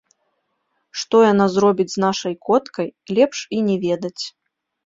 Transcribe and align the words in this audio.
Што 1.01 1.19
яна 1.31 1.45
зробіць 1.55 1.87
з 1.97 2.03
нашай 2.05 2.33
коткай, 2.49 2.87
лепш 3.19 3.47
і 3.59 3.63
не 3.67 3.75
ведаць. 3.85 4.23